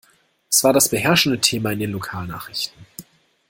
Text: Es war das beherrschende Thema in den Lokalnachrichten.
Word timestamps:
Es 0.49 0.63
war 0.63 0.73
das 0.73 0.89
beherrschende 0.89 1.39
Thema 1.39 1.71
in 1.71 1.77
den 1.77 1.91
Lokalnachrichten. 1.91 2.87